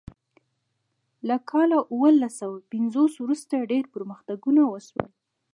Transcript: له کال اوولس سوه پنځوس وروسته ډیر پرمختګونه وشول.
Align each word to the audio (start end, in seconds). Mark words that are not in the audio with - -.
له 1.27 1.35
کال 1.49 1.71
اوولس 1.93 2.33
سوه 2.41 2.57
پنځوس 2.71 3.13
وروسته 3.23 3.67
ډیر 3.71 3.83
پرمختګونه 3.95 4.61
وشول. 4.67 5.09